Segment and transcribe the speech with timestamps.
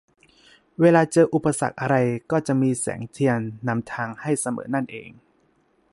[0.81, 1.95] เวลาเจออุปสรรคอะไร
[2.31, 5.09] ก็จะมีแสงเทียนนำทางให้เสมอนั่นเอง